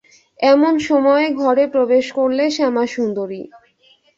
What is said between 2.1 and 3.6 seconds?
করলে শ্যামাসুন্দরী।